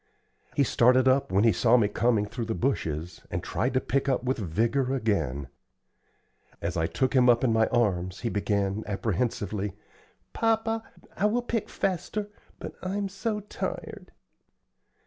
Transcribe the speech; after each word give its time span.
He 0.55 0.63
started 0.63 1.07
up 1.07 1.31
when 1.31 1.43
he 1.43 1.51
saw 1.51 1.77
me 1.77 1.87
coming 1.87 2.25
through 2.25 2.45
the 2.45 2.55
bushes, 2.55 3.21
and 3.29 3.43
tried 3.43 3.75
to 3.75 3.79
pick 3.79 4.07
with 4.23 4.39
vigor 4.39 4.95
again. 4.95 5.47
As 6.59 6.75
I 6.75 6.87
took 6.87 7.13
him 7.13 7.29
up 7.29 7.43
in 7.43 7.53
my 7.53 7.67
arms, 7.67 8.21
he 8.21 8.29
began, 8.29 8.83
apprehensively, 8.87 9.73
"Papa, 10.33 10.81
I 11.15 11.27
will 11.27 11.43
pick 11.43 11.69
faster, 11.69 12.29
but 12.57 12.73
I'm 12.81 13.09
so 13.09 13.41
tired!" 13.41 14.11